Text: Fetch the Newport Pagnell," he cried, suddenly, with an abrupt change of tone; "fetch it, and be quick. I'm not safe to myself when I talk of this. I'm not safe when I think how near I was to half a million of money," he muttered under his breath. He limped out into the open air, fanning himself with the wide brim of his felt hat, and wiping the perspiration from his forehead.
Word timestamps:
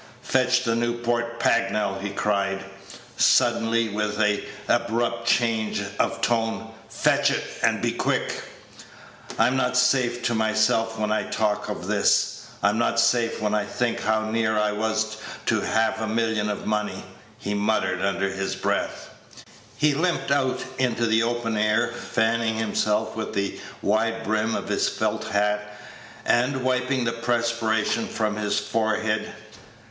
Fetch 0.23 0.63
the 0.63 0.73
Newport 0.73 1.39
Pagnell," 1.39 1.99
he 1.99 2.09
cried, 2.09 2.65
suddenly, 3.17 3.87
with 3.87 4.17
an 4.19 4.41
abrupt 4.67 5.27
change 5.27 5.83
of 5.99 6.21
tone; 6.21 6.71
"fetch 6.89 7.29
it, 7.29 7.43
and 7.61 7.83
be 7.83 7.91
quick. 7.91 8.41
I'm 9.37 9.55
not 9.55 9.77
safe 9.77 10.23
to 10.23 10.33
myself 10.33 10.97
when 10.97 11.11
I 11.11 11.21
talk 11.29 11.69
of 11.69 11.85
this. 11.85 12.45
I'm 12.63 12.79
not 12.79 12.99
safe 12.99 13.39
when 13.39 13.53
I 13.53 13.63
think 13.63 13.99
how 13.99 14.31
near 14.31 14.57
I 14.57 14.71
was 14.71 15.17
to 15.45 15.61
half 15.61 16.01
a 16.01 16.07
million 16.07 16.49
of 16.49 16.65
money," 16.65 17.03
he 17.37 17.53
muttered 17.53 18.01
under 18.01 18.27
his 18.29 18.55
breath. 18.55 19.11
He 19.77 19.93
limped 19.93 20.31
out 20.31 20.63
into 20.79 21.05
the 21.05 21.21
open 21.21 21.55
air, 21.55 21.89
fanning 21.91 22.55
himself 22.55 23.15
with 23.15 23.35
the 23.35 23.59
wide 23.83 24.23
brim 24.23 24.55
of 24.55 24.67
his 24.67 24.89
felt 24.89 25.25
hat, 25.25 25.77
and 26.25 26.63
wiping 26.63 27.03
the 27.03 27.11
perspiration 27.13 28.07
from 28.07 28.35
his 28.37 28.57
forehead. 28.57 29.31